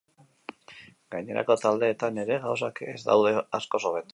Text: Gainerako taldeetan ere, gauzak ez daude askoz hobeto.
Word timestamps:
Gainerako 1.15 1.57
taldeetan 1.65 2.19
ere, 2.25 2.39
gauzak 2.47 2.85
ez 2.95 2.99
daude 3.11 3.35
askoz 3.61 3.83
hobeto. 3.93 4.09